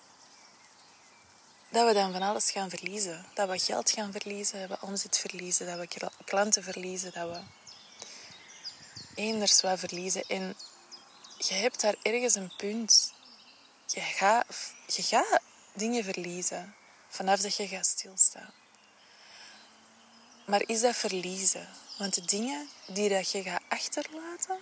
dat 1.70 1.86
we 1.86 1.94
dan 1.94 2.12
van 2.12 2.22
alles 2.22 2.50
gaan 2.50 2.70
verliezen. 2.70 3.26
Dat 3.34 3.48
we 3.48 3.58
geld 3.58 3.90
gaan 3.90 4.12
verliezen, 4.12 4.68
dat 4.68 4.80
we 4.80 4.86
omzet 4.86 5.18
verliezen, 5.18 5.66
dat 5.66 5.78
we 5.78 6.10
klanten 6.24 6.62
verliezen, 6.62 7.12
dat 7.12 7.30
we 7.30 7.40
eenders 9.14 9.60
wat 9.60 9.78
verliezen. 9.78 10.24
En 10.26 10.56
je 11.38 11.54
hebt 11.54 11.80
daar 11.80 11.96
ergens 12.02 12.34
een 12.34 12.52
punt. 12.56 13.12
Je 13.86 14.00
gaat, 14.00 14.46
je 14.86 15.02
gaat 15.02 15.40
dingen 15.72 16.04
verliezen 16.04 16.74
vanaf 17.08 17.40
dat 17.40 17.56
je 17.56 17.68
gaat 17.68 17.86
stilstaan. 17.86 18.52
Maar 20.46 20.62
is 20.66 20.80
dat 20.80 20.96
verliezen? 20.96 21.68
Want 21.98 22.14
de 22.14 22.24
dingen 22.24 22.68
die 22.86 23.08
dat 23.08 23.30
je 23.30 23.42
gaat 23.42 23.62
achterlaten, 23.68 24.58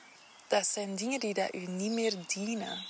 dat 0.55 0.67
zijn 0.67 0.95
dingen 0.97 1.21
die 1.21 1.35
dat 1.35 1.49
je 1.53 1.69
niet 1.69 1.93
meer 1.93 2.15
dienen. 2.27 2.87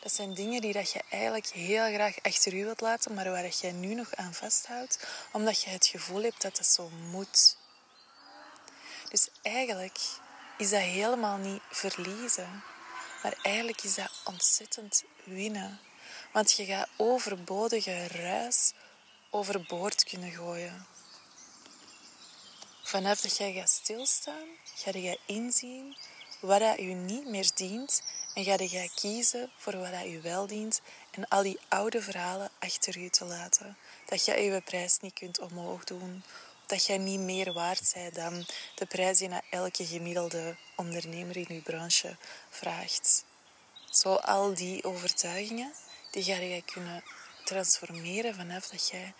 Dat 0.00 0.12
zijn 0.12 0.34
dingen 0.34 0.60
die 0.60 0.72
dat 0.72 0.92
je 0.92 1.00
eigenlijk 1.10 1.46
heel 1.46 1.92
graag 1.92 2.22
achter 2.22 2.56
je 2.56 2.64
wilt 2.64 2.80
laten, 2.80 3.14
maar 3.14 3.30
waar 3.30 3.42
dat 3.42 3.60
jij 3.60 3.72
nu 3.72 3.94
nog 3.94 4.14
aan 4.14 4.34
vasthoudt, 4.34 5.06
omdat 5.32 5.62
je 5.62 5.70
het 5.70 5.86
gevoel 5.86 6.22
hebt 6.22 6.42
dat 6.42 6.58
het 6.58 6.66
zo 6.66 6.88
moet. 6.88 7.56
Dus 9.08 9.28
eigenlijk 9.42 9.98
is 10.58 10.70
dat 10.70 10.80
helemaal 10.80 11.36
niet 11.36 11.62
verliezen, 11.70 12.62
maar 13.22 13.38
eigenlijk 13.42 13.82
is 13.82 13.94
dat 13.94 14.10
ontzettend 14.24 15.04
winnen. 15.24 15.80
Want 16.32 16.52
je 16.52 16.64
gaat 16.64 16.88
overbodige 16.96 18.06
ruis 18.06 18.72
overboord 19.30 20.04
kunnen 20.04 20.32
gooien. 20.32 20.86
Vanaf 22.82 23.20
dat 23.20 23.36
jij 23.36 23.52
gaat 23.52 23.70
stilstaan, 23.70 24.48
ga 24.74 24.98
je 24.98 25.18
inzien 25.26 25.96
wat 26.40 26.60
dat 26.60 26.78
je 26.78 26.84
niet 26.84 27.26
meer 27.26 27.50
dient 27.54 28.02
en 28.34 28.44
ga 28.44 28.56
je 28.58 28.90
kiezen 28.94 29.50
voor 29.56 29.76
wat 29.76 29.90
dat 29.90 30.02
je 30.02 30.20
wel 30.20 30.46
dient 30.46 30.80
en 31.10 31.28
al 31.28 31.42
die 31.42 31.58
oude 31.68 32.02
verhalen 32.02 32.50
achter 32.58 33.00
je 33.00 33.10
te 33.10 33.24
laten. 33.24 33.76
Dat 34.06 34.24
jij 34.24 34.44
je 34.44 34.60
prijs 34.60 34.98
niet 34.98 35.12
kunt 35.12 35.38
omhoog 35.38 35.84
doen. 35.84 36.24
Dat 36.66 36.86
jij 36.86 36.98
niet 36.98 37.20
meer 37.20 37.52
waard 37.52 37.90
bent 37.94 38.14
dan 38.14 38.46
de 38.74 38.86
prijs 38.86 39.18
die 39.18 39.28
naar 39.28 39.44
elke 39.50 39.86
gemiddelde 39.86 40.56
ondernemer 40.76 41.36
in 41.36 41.54
je 41.54 41.60
branche 41.60 42.16
vraagt. 42.50 43.24
Zo 43.90 44.14
al 44.14 44.54
die 44.54 44.84
overtuigingen, 44.84 45.72
die 46.10 46.22
ga 46.22 46.34
je 46.34 46.62
kunnen 46.62 47.04
transformeren 47.44 48.34
vanaf 48.34 48.66
dat 48.68 48.88
jij 48.88 49.14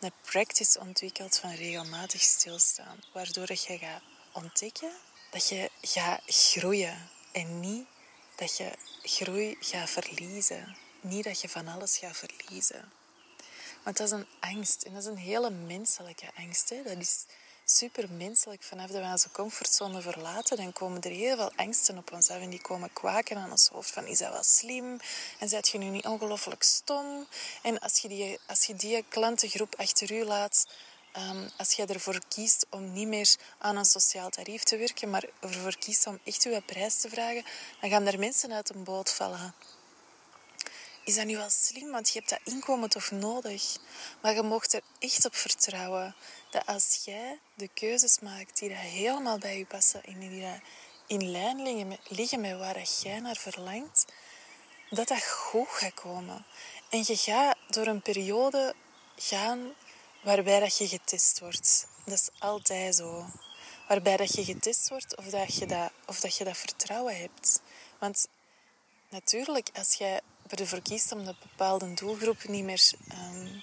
een 0.00 0.12
practice 0.22 0.80
ontwikkelt 0.80 1.38
van 1.38 1.50
regelmatig 1.50 2.20
stilstaan. 2.20 3.00
Waardoor 3.12 3.48
je 3.48 3.78
gaat 3.78 4.02
ontdekken 4.32 4.92
dat 5.30 5.48
je 5.48 5.70
gaat 5.80 6.20
groeien. 6.26 7.10
En 7.32 7.60
niet 7.60 7.86
dat 8.34 8.56
je 8.56 8.70
groei 9.02 9.56
gaat 9.60 9.90
verliezen. 9.90 10.76
Niet 11.00 11.24
dat 11.24 11.40
je 11.40 11.48
van 11.48 11.68
alles 11.68 11.98
gaat 11.98 12.16
verliezen. 12.16 12.92
Want 13.82 13.96
dat 13.96 14.06
is 14.06 14.12
een 14.12 14.26
angst. 14.40 14.82
En 14.82 14.92
dat 14.92 15.02
is 15.02 15.08
een 15.08 15.16
hele 15.16 15.50
menselijke 15.50 16.26
angst. 16.36 16.68
Hè? 16.68 16.82
Dat 16.82 16.96
is 16.96 17.24
super 17.64 18.10
menselijk. 18.10 18.62
Vanaf 18.62 18.90
dat 18.90 19.02
we 19.02 19.10
onze 19.10 19.30
comfortzone 19.30 20.00
verlaten, 20.00 20.56
dan 20.56 20.72
komen 20.72 21.02
er 21.02 21.10
heel 21.10 21.36
veel 21.36 21.52
angsten 21.56 21.98
op 21.98 22.12
ons 22.12 22.30
af. 22.30 22.40
En 22.40 22.50
die 22.50 22.60
komen 22.60 22.92
kwaken 22.92 23.36
aan 23.36 23.50
ons 23.50 23.68
hoofd 23.68 23.90
van, 23.90 24.06
is 24.06 24.18
dat 24.18 24.32
wel 24.32 24.42
slim? 24.42 25.00
En 25.38 25.48
zijt 25.48 25.68
je 25.68 25.78
nu 25.78 25.88
niet 25.88 26.06
ongelooflijk 26.06 26.62
stom? 26.62 27.26
En 27.62 27.78
als 27.78 27.98
je 27.98 28.08
die, 28.08 28.38
als 28.46 28.64
je 28.64 28.74
die 28.74 29.04
klantengroep 29.08 29.74
achter 29.78 30.12
u 30.12 30.24
laat... 30.24 30.66
Um, 31.18 31.48
als 31.56 31.72
je 31.72 31.86
ervoor 31.86 32.20
kiest 32.28 32.66
om 32.70 32.92
niet 32.92 33.08
meer 33.08 33.36
aan 33.58 33.76
een 33.76 33.84
sociaal 33.84 34.28
tarief 34.28 34.62
te 34.62 34.76
werken, 34.76 35.10
maar 35.10 35.24
ervoor 35.40 35.76
kiest 35.78 36.06
om 36.06 36.18
echt 36.24 36.42
je 36.42 36.62
prijs 36.66 37.00
te 37.00 37.08
vragen, 37.08 37.44
dan 37.80 37.90
gaan 37.90 38.06
er 38.06 38.18
mensen 38.18 38.52
uit 38.52 38.74
een 38.74 38.84
boot 38.84 39.12
vallen 39.12 39.54
is 41.06 41.14
dat 41.14 41.24
nu 41.24 41.36
wel 41.36 41.50
slim? 41.50 41.90
Want 41.90 42.08
je 42.08 42.18
hebt 42.18 42.30
dat 42.30 42.54
inkomen 42.54 42.88
toch 42.88 43.10
nodig. 43.10 43.76
Maar 44.20 44.34
je 44.34 44.42
mocht 44.42 44.72
er 44.72 44.80
echt 44.98 45.24
op 45.24 45.34
vertrouwen 45.34 46.14
dat 46.50 46.66
als 46.66 47.00
jij 47.04 47.38
de 47.54 47.68
keuzes 47.74 48.18
maakt 48.18 48.58
die 48.58 48.68
dat 48.68 48.78
helemaal 48.78 49.38
bij 49.38 49.58
je 49.58 49.66
passen 49.66 50.04
en 50.04 50.18
die 50.18 50.60
in 51.06 51.30
lijn 51.30 51.62
liggen 51.62 51.88
met, 51.88 51.98
liggen 52.08 52.40
met 52.40 52.58
waar 52.58 52.74
dat 52.74 53.00
jij 53.02 53.20
naar 53.20 53.36
verlangt, 53.36 54.04
dat 54.90 55.08
dat 55.08 55.24
goed 55.24 55.68
gaat 55.68 55.94
komen. 55.94 56.46
En 56.90 56.98
je 57.06 57.16
gaat 57.16 57.56
door 57.68 57.86
een 57.86 58.02
periode 58.02 58.74
gaan 59.16 59.72
waarbij 60.26 60.60
dat 60.60 60.78
je 60.78 60.88
getest 60.88 61.40
wordt. 61.40 61.88
Dat 62.04 62.14
is 62.14 62.30
altijd 62.38 62.94
zo. 62.94 63.26
Waarbij 63.88 64.16
dat 64.16 64.34
je 64.34 64.44
getest 64.44 64.88
wordt 64.88 65.16
of 65.16 65.24
dat 65.24 65.54
je 65.54 65.66
dat, 65.66 65.90
of 66.06 66.20
dat, 66.20 66.36
je 66.36 66.44
dat 66.44 66.56
vertrouwen 66.56 67.18
hebt. 67.18 67.60
Want 67.98 68.28
natuurlijk, 69.10 69.68
als 69.74 69.94
jij 69.94 70.20
ervoor 70.48 70.82
kiest 70.82 71.12
om 71.12 71.18
een 71.18 71.36
bepaalde 71.42 71.94
doelgroep 71.94 72.44
niet 72.44 72.64
meer... 72.64 72.90
Um, 73.12 73.62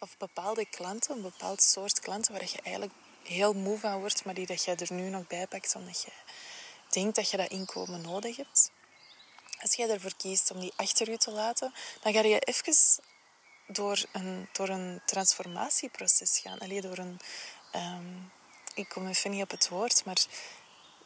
of 0.00 0.16
bepaalde 0.16 0.66
klanten, 0.66 1.16
een 1.16 1.22
bepaald 1.22 1.62
soort 1.62 2.00
klanten 2.00 2.32
waar 2.32 2.42
je 2.42 2.60
eigenlijk 2.62 2.94
heel 3.22 3.52
moe 3.52 3.78
van 3.78 4.00
wordt, 4.00 4.24
maar 4.24 4.34
die 4.34 4.46
dat 4.46 4.64
je 4.64 4.74
er 4.74 4.92
nu 4.92 5.08
nog 5.08 5.26
bij 5.26 5.46
pakt 5.46 5.74
omdat 5.74 6.02
je 6.02 6.12
denkt 6.88 7.16
dat 7.16 7.30
je 7.30 7.36
dat 7.36 7.50
inkomen 7.50 8.00
nodig 8.00 8.36
hebt. 8.36 8.70
Als 9.60 9.74
jij 9.74 9.88
ervoor 9.88 10.16
kiest 10.16 10.50
om 10.50 10.60
die 10.60 10.72
achter 10.76 11.10
je 11.10 11.16
te 11.16 11.30
laten, 11.30 11.72
dan 12.00 12.12
ga 12.12 12.20
je 12.20 12.38
even 12.38 12.74
door 13.68 14.04
een, 14.12 14.48
door 14.52 14.68
een 14.68 15.00
transformatieproces 15.04 16.38
gaan. 16.38 16.58
Alleen 16.58 16.80
door 16.80 16.98
een... 16.98 17.20
Um, 17.74 18.32
ik 18.74 18.88
kom 18.88 19.06
even 19.06 19.30
niet 19.30 19.42
op 19.42 19.50
het 19.50 19.68
woord, 19.68 20.04
maar 20.04 20.18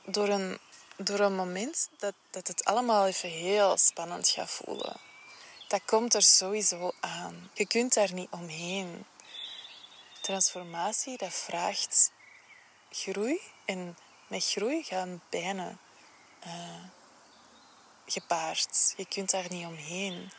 door 0.04 0.28
een 0.28 0.58
door 0.96 1.20
een 1.20 1.34
moment 1.34 1.88
dat, 1.98 2.14
dat 2.30 2.48
het 2.48 2.64
allemaal 2.64 3.06
even 3.06 3.28
heel 3.28 3.78
spannend 3.78 4.28
gaat 4.28 4.50
voelen. 4.50 5.00
Dat 5.68 5.84
komt 5.84 6.14
er 6.14 6.22
sowieso 6.22 6.92
aan. 7.00 7.50
Je 7.54 7.66
kunt 7.66 7.94
daar 7.94 8.12
niet 8.12 8.30
omheen. 8.30 9.04
Transformatie, 10.20 11.16
dat 11.16 11.34
vraagt 11.34 12.12
groei. 12.90 13.40
En 13.64 13.96
met 14.26 14.44
groei 14.44 14.82
gaan 14.82 15.22
pijnen 15.28 15.78
uh, 16.46 16.84
gepaard. 18.06 18.94
Je 18.96 19.06
kunt 19.06 19.30
daar 19.30 19.46
niet 19.48 19.66
omheen. 19.66 20.32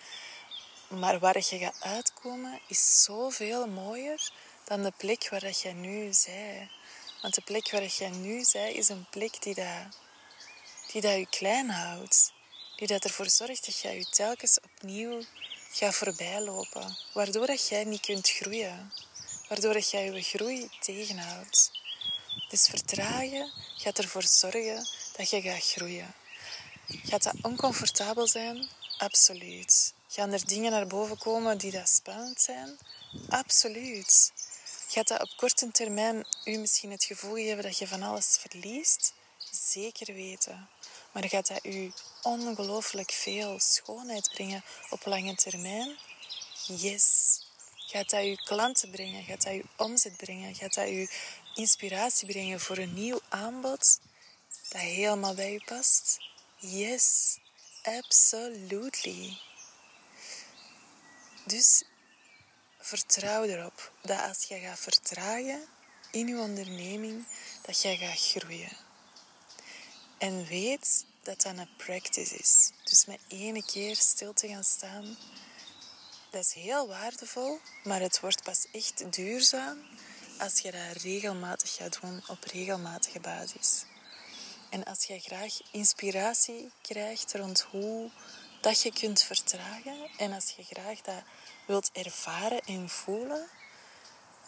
Maar 1.00 1.20
waar 1.20 1.38
je 1.38 1.58
gaat 1.58 1.76
uitkomen 1.80 2.60
is 2.68 3.04
zoveel 3.04 3.68
mooier 3.68 4.32
dan 4.64 4.84
de 4.84 4.94
plek 4.98 5.30
waar 5.30 5.40
dat 5.40 5.62
jij 5.62 5.74
nu 5.74 6.00
bent. 6.26 6.70
Want 7.22 7.36
de 7.36 7.42
plek 7.42 7.72
waar 7.72 7.86
jij 7.86 8.10
nu 8.10 8.46
bent 8.52 8.76
is 8.76 8.90
een 8.90 9.06
plek 9.10 9.42
die 9.42 9.56
dat, 9.56 9.98
die 10.92 11.02
dat 11.02 11.14
je 11.14 11.28
klein 11.30 11.70
houdt. 11.70 12.34
Die 12.76 12.88
dat 12.88 13.04
ervoor 13.04 13.30
zorgt 13.30 13.66
dat 13.66 13.80
jij 13.80 13.98
je 13.98 14.06
telkens 14.06 14.60
opnieuw 14.60 15.24
gaat 15.72 15.96
voorbijlopen. 15.96 16.98
Waardoor 17.14 17.48
dat 17.48 17.68
jij 17.68 17.84
niet 17.84 18.02
kunt 18.02 18.30
groeien. 18.30 18.94
Waardoor 19.48 19.74
dat 19.74 19.90
jij 19.90 20.12
je 20.12 20.22
groei 20.22 20.70
tegenhoudt. 20.80 21.72
Dus 22.50 22.68
vertragen 22.68 23.52
gaat 23.78 23.98
ervoor 23.98 24.24
zorgen 24.24 24.88
dat 25.18 25.30
je 25.30 25.42
gaat 25.42 25.64
groeien. 25.64 26.14
Gaat 26.88 27.24
dat 27.24 27.36
oncomfortabel 27.42 28.28
zijn? 28.28 28.70
Absoluut. 28.98 29.94
Gaan 30.13 30.32
er 30.32 30.46
dingen 30.46 30.72
naar 30.72 30.88
boven 30.88 31.17
komen 31.17 31.58
die 31.58 31.72
dat 31.72 31.89
spannend 31.89 32.41
zijn? 32.41 32.77
Absoluut. 33.29 34.32
Gaat 34.88 35.08
dat 35.08 35.22
op 35.22 35.34
korte 35.36 35.72
termijn 35.72 36.25
u 36.46 36.58
misschien 36.58 36.91
het 36.91 37.03
gevoel 37.03 37.36
geven 37.36 37.63
dat 37.63 37.77
je 37.77 37.88
van 37.88 38.03
alles 38.03 38.38
verliest? 38.39 39.13
Zeker 39.51 40.13
weten. 40.13 40.70
Maar 41.12 41.29
gaat 41.29 41.48
dat 41.48 41.65
u 41.65 41.91
ongelooflijk 42.22 43.12
veel 43.12 43.60
schoonheid 43.60 44.29
brengen 44.34 44.63
op 44.89 45.05
lange 45.05 45.36
termijn? 45.36 45.98
Yes. 46.65 47.39
Gaat 47.75 48.10
dat 48.10 48.24
u 48.24 48.36
klanten 48.36 48.89
brengen? 48.89 49.24
Gaat 49.24 49.43
dat 49.43 49.53
u 49.53 49.63
omzet 49.77 50.17
brengen? 50.17 50.55
Gaat 50.55 50.74
dat 50.74 50.89
u 50.89 51.10
inspiratie 51.55 52.27
brengen 52.27 52.60
voor 52.60 52.77
een 52.77 52.93
nieuw 52.93 53.20
aanbod 53.29 54.00
dat 54.70 54.82
helemaal 54.82 55.34
bij 55.34 55.53
u 55.53 55.62
past? 55.65 56.17
Yes, 56.58 57.38
absolutely. 57.84 59.38
Dus 61.44 61.84
vertrouw 62.80 63.44
erop 63.44 63.92
dat 64.02 64.20
als 64.20 64.44
je 64.44 64.60
gaat 64.60 64.80
vertragen 64.80 65.66
in 66.12 66.28
je 66.28 66.38
onderneming, 66.38 67.26
dat 67.62 67.82
jij 67.82 67.98
gaat 67.98 68.20
groeien. 68.20 68.78
En 70.18 70.46
weet 70.46 71.06
dat 71.22 71.42
dat 71.42 71.58
een 71.58 71.76
practice 71.78 72.36
is. 72.36 72.72
Dus 72.84 73.06
met 73.06 73.20
ene 73.28 73.66
keer 73.66 73.96
stil 73.96 74.34
te 74.34 74.48
gaan 74.48 74.64
staan, 74.64 75.18
dat 76.30 76.46
is 76.46 76.54
heel 76.54 76.88
waardevol, 76.88 77.60
maar 77.84 78.00
het 78.00 78.20
wordt 78.20 78.44
pas 78.44 78.68
echt 78.72 79.12
duurzaam 79.14 79.78
als 80.38 80.60
je 80.60 80.72
dat 80.72 81.02
regelmatig 81.02 81.76
gaat 81.76 82.02
doen 82.02 82.24
op 82.28 82.44
regelmatige 82.44 83.20
basis. 83.20 83.86
En 84.70 84.84
als 84.84 85.04
je 85.04 85.20
graag 85.20 85.54
inspiratie 85.72 86.72
krijgt 86.82 87.34
rond 87.34 87.62
hoe 87.62 88.10
dat 88.63 88.82
je 88.82 88.91
kunt 88.91 89.24
vertragen 89.24 90.10
en 90.17 90.34
als 90.34 90.53
je 90.58 90.63
graag 90.63 91.01
dat 91.01 91.24
wilt 91.65 91.89
ervaren 91.93 92.62
en 92.65 92.89
voelen, 92.89 93.48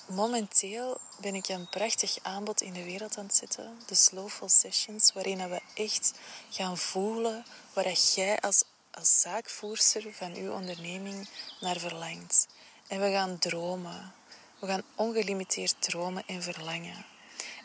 momenteel 0.07 0.97
ben 1.19 1.35
ik 1.35 1.47
een 1.47 1.69
prachtig 1.69 2.17
aanbod 2.21 2.61
in 2.61 2.73
de 2.73 2.83
wereld 2.83 3.17
aan 3.17 3.25
het 3.25 3.35
zetten. 3.35 3.79
De 3.87 3.95
Slowful 3.95 4.49
Sessions, 4.49 5.13
waarin 5.13 5.49
we 5.49 5.61
echt 5.73 6.13
gaan 6.49 6.77
voelen 6.77 7.45
waar 7.73 7.91
jij 7.91 8.39
als, 8.39 8.63
als 8.91 9.21
zaakvoerster 9.21 10.13
van 10.13 10.35
uw 10.35 10.51
onderneming 10.51 11.29
naar 11.59 11.77
verlangt. 11.77 12.47
En 12.87 13.01
we 13.01 13.11
gaan 13.11 13.39
dromen. 13.39 14.13
We 14.59 14.67
gaan 14.67 14.83
ongelimiteerd 14.95 15.75
dromen 15.79 16.23
en 16.25 16.43
verlangen. 16.43 17.05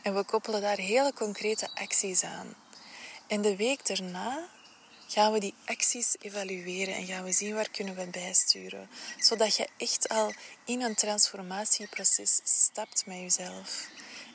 En 0.03 0.15
we 0.15 0.25
koppelen 0.25 0.61
daar 0.61 0.79
hele 0.79 1.13
concrete 1.13 1.69
acties 1.75 2.25
aan. 2.25 2.55
En 3.27 3.43
de 3.43 3.57
week 3.57 3.87
daarna 3.87 4.49
gaan 5.13 5.33
we 5.33 5.41
die 5.41 5.55
acties 5.65 6.17
evalueren 6.21 6.95
en 6.95 7.07
gaan 7.07 7.25
we 7.25 7.33
zien 7.33 7.55
waar 7.55 7.71
kunnen 7.71 7.95
we 7.95 8.07
bijsturen. 8.07 8.89
Zodat 9.19 9.57
je 9.57 9.69
echt 9.77 10.09
al 10.09 10.33
in 10.65 10.83
een 10.83 10.95
transformatieproces 10.95 12.41
stapt 12.45 13.07
met 13.07 13.17
jezelf. 13.17 13.89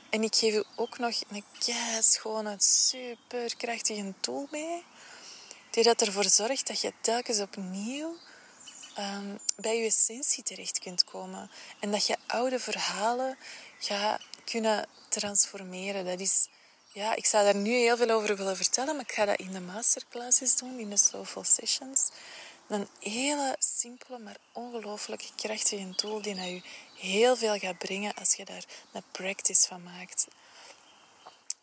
En 0.10 0.24
ik 0.24 0.36
geef 0.36 0.54
je 0.54 0.66
ook 0.76 0.98
nog 0.98 1.22
een 1.30 2.04
schone, 2.04 2.56
super 2.58 3.56
krachtige 3.56 4.14
tool 4.20 4.48
mee. 4.52 4.84
Die 5.70 5.84
dat 5.84 6.02
ervoor 6.02 6.30
zorgt 6.30 6.68
dat 6.68 6.82
je 6.82 6.94
telkens 7.02 7.40
opnieuw 7.40 8.18
um, 9.00 9.40
bij 9.56 9.78
je 9.78 9.86
essentie 9.86 10.44
terecht 10.44 10.80
kunt 10.80 11.04
komen. 11.04 11.52
En 11.80 11.92
dat 11.92 12.08
je 12.08 12.18
oude 12.28 12.60
verhalen 12.60 13.38
gaat 13.80 14.22
kunnen 14.46 14.88
transformeren. 15.10 16.06
Dat 16.06 16.20
is 16.20 16.48
ja, 16.96 17.16
ik 17.16 17.26
zou 17.26 17.44
daar 17.44 17.56
nu 17.56 17.72
heel 17.72 17.98
veel 17.98 18.10
over 18.10 18.36
willen 18.36 18.56
vertellen, 18.56 18.96
maar 18.96 19.06
ik 19.08 19.12
ga 19.12 19.26
dat 19.26 19.40
in 19.40 19.52
de 19.52 19.60
masterclasses 19.60 20.58
doen, 20.58 20.80
in 20.80 20.90
de 20.90 20.98
Slowful 20.98 21.44
Sessions. 21.44 22.10
Een 22.68 22.88
hele 23.00 23.56
simpele, 23.60 24.20
maar 24.20 24.38
ongelooflijk 24.52 25.30
krachtige 25.36 25.96
tool 25.96 26.22
die 26.22 26.36
naar 26.36 26.48
je 26.48 26.62
heel 27.00 27.36
veel 27.36 27.58
gaat 27.58 27.78
brengen 27.78 28.14
als 28.14 28.34
je 28.34 28.46
daar 28.46 28.66
een 28.92 29.04
practice 29.12 29.68
van 29.68 29.84
maakt. 29.84 30.28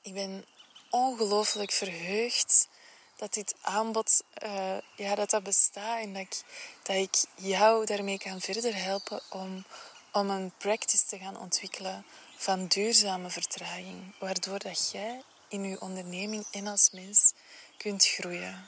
Ik 0.02 0.14
ben 0.14 0.44
ongelooflijk 0.90 1.72
verheugd 1.72 2.68
dat 3.16 3.34
dit 3.34 3.54
aanbod 3.60 4.22
uh, 4.44 4.76
ja, 4.96 5.14
dat 5.14 5.30
dat 5.30 5.42
bestaat 5.42 6.00
en 6.00 6.12
dat 6.12 6.22
ik, 6.22 6.42
dat 6.82 6.96
ik 6.96 7.44
jou 7.44 7.86
daarmee 7.86 8.18
kan 8.18 8.40
verder 8.40 8.74
helpen 8.74 9.20
om, 9.30 9.64
om 10.12 10.30
een 10.30 10.52
practice 10.58 11.06
te 11.06 11.18
gaan 11.18 11.38
ontwikkelen 11.38 12.04
van 12.42 12.66
duurzame 12.66 13.30
vertraging, 13.30 14.14
waardoor 14.18 14.58
dat 14.58 14.90
jij 14.90 15.22
in 15.48 15.64
je 15.64 15.80
onderneming 15.80 16.46
en 16.50 16.66
als 16.66 16.90
mens 16.90 17.32
kunt 17.76 18.06
groeien. 18.06 18.66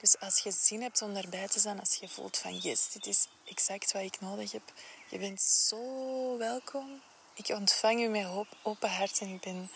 Dus 0.00 0.20
als 0.20 0.38
je 0.38 0.50
zin 0.50 0.82
hebt 0.82 1.02
om 1.02 1.14
daarbij 1.14 1.48
te 1.48 1.60
zijn, 1.60 1.80
als 1.80 1.94
je 1.94 2.08
voelt 2.08 2.36
van 2.36 2.56
yes, 2.56 2.88
dit 2.92 3.06
is 3.06 3.26
exact 3.44 3.92
wat 3.92 4.02
ik 4.02 4.20
nodig 4.20 4.52
heb, 4.52 4.72
je 5.08 5.18
bent 5.18 5.42
zo 5.42 6.38
welkom. 6.38 7.00
Ik 7.34 7.48
ontvang 7.48 8.00
u 8.00 8.06
met 8.06 8.26
open 8.62 8.90
hart 8.90 9.18
en 9.20 9.28
ik 9.28 9.40
ben, 9.40 9.70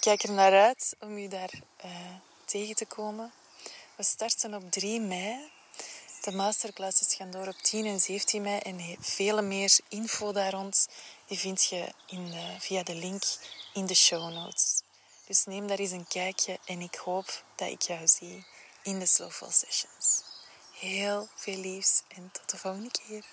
kijk 0.00 0.22
er 0.22 0.32
naar 0.32 0.52
uit 0.52 0.96
om 1.00 1.16
u 1.16 1.28
daar 1.28 1.52
uh, 1.84 1.90
tegen 2.44 2.74
te 2.74 2.86
komen. 2.86 3.32
We 3.96 4.02
starten 4.02 4.54
op 4.54 4.70
3 4.70 5.00
mei. 5.00 5.50
De 6.20 6.32
masterclasses 6.32 7.14
gaan 7.14 7.30
door 7.30 7.46
op 7.46 7.56
10 7.56 7.86
en 7.86 8.00
17 8.00 8.42
mei 8.42 8.58
en 8.58 8.96
vele 9.00 9.42
meer 9.42 9.78
info 9.88 10.32
daar 10.32 10.52
rond 10.52 10.86
die 11.26 11.38
vind 11.38 11.64
je 11.64 11.92
in 12.06 12.34
via 12.58 12.82
de 12.82 12.94
link 12.94 13.22
in 13.72 13.86
de 13.86 13.94
show 13.94 14.32
notes. 14.32 14.82
Dus 15.26 15.44
neem 15.44 15.66
daar 15.66 15.78
eens 15.78 15.90
een 15.90 16.06
kijkje 16.06 16.58
en 16.64 16.80
ik 16.80 16.94
hoop 16.94 17.44
dat 17.56 17.68
ik 17.68 17.82
jou 17.82 18.08
zie 18.08 18.46
in 18.82 18.98
de 18.98 19.06
Slowful 19.06 19.50
Sessions. 19.50 20.22
Heel 20.72 21.28
veel 21.34 21.56
liefs 21.58 22.02
en 22.08 22.30
tot 22.32 22.50
de 22.50 22.56
volgende 22.56 22.90
keer. 22.90 23.24